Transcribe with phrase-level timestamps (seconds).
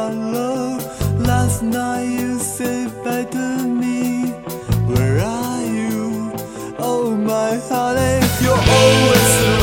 [0.00, 0.78] follow.
[1.30, 3.46] Last night you said bye to
[3.80, 4.00] me.
[4.90, 6.32] Where are you?
[6.78, 7.98] Oh my heart,
[8.44, 9.59] you're always.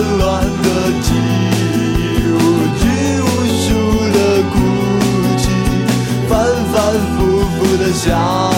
[0.00, 0.66] 混乱的
[1.02, 2.36] 记忆，无
[2.78, 2.82] 拘
[3.20, 3.24] 无
[3.60, 3.68] 束
[4.14, 4.54] 的哭
[5.36, 5.42] 泣，
[6.26, 6.30] 反
[6.72, 6.74] 反
[7.18, 7.18] 复
[7.50, 8.49] 复的想。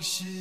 [0.00, 0.37] 相信。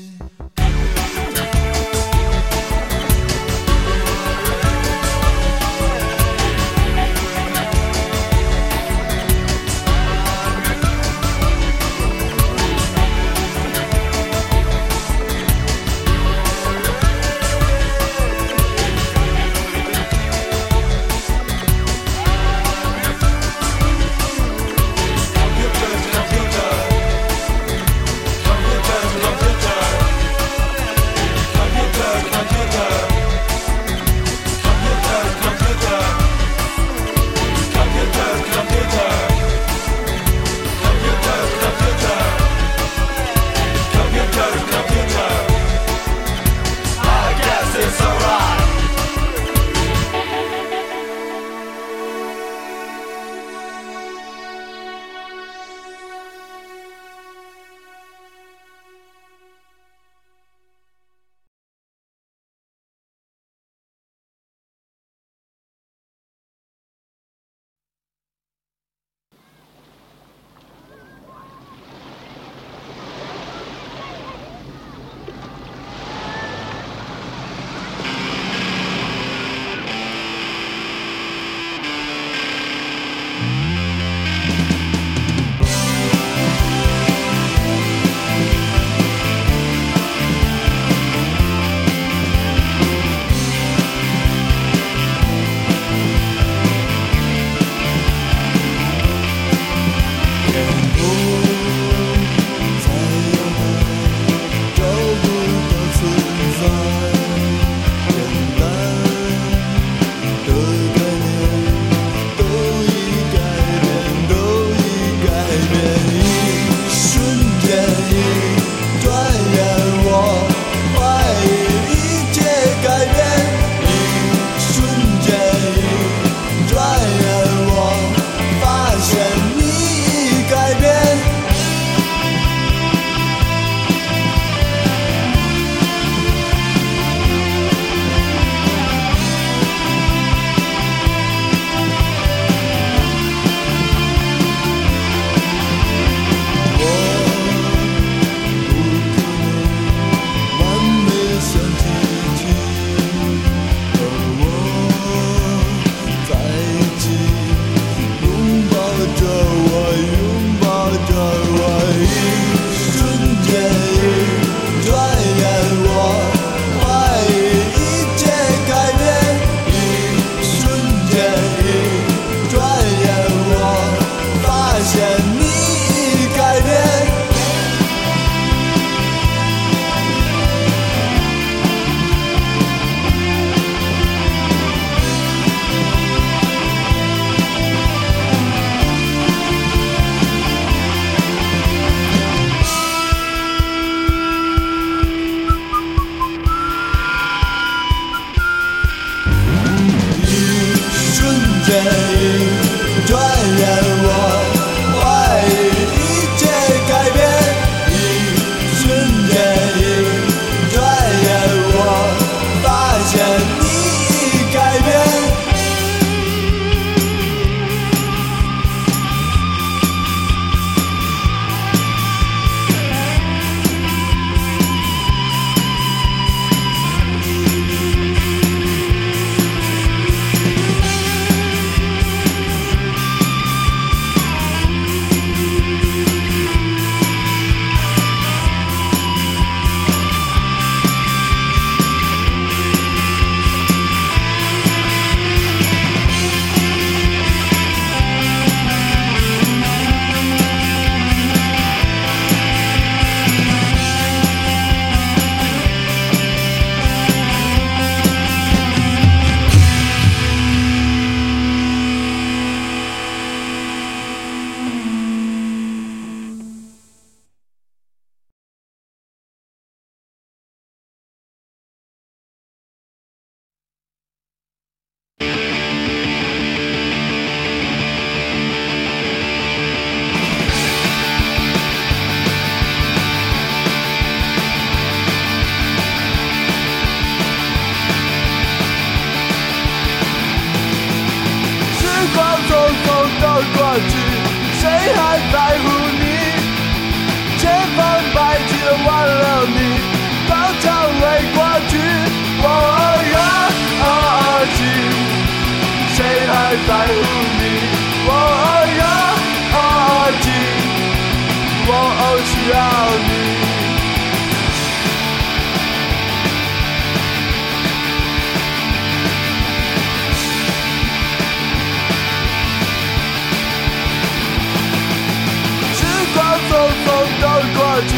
[327.78, 327.94] 过去，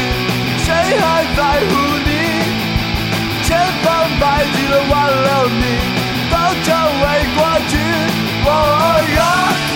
[0.57, 1.71] 谁还在乎
[2.03, 2.11] 你？
[3.43, 3.87] 千方
[4.19, 5.63] 百计的挽留你，
[6.29, 6.67] 都成
[6.99, 7.05] 为
[7.37, 7.39] 过
[7.69, 7.71] 去。
[8.43, 8.47] 我
[9.15, 9.19] 呀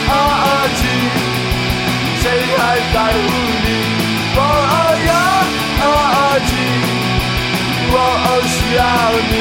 [0.10, 0.12] 啊
[0.44, 0.82] 啊去，
[2.22, 2.26] 谁
[2.58, 2.60] 还
[2.94, 3.26] 在乎
[3.64, 3.68] 你？
[4.36, 4.40] 我
[5.08, 5.12] 呀
[5.80, 6.52] 啊啊去，
[7.94, 7.96] 我
[8.46, 8.84] 需要
[9.32, 9.34] 你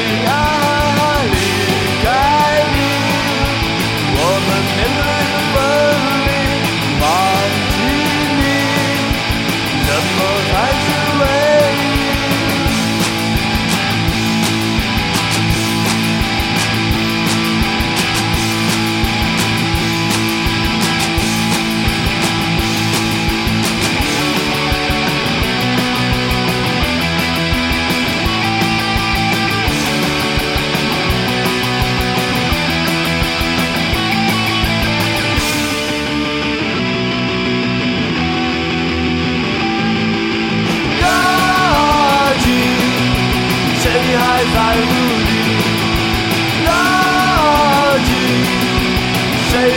[49.63, 49.71] 谁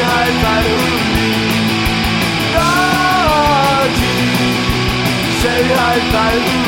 [5.75, 6.66] 还在乎？